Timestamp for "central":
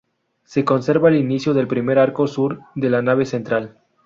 3.23-3.77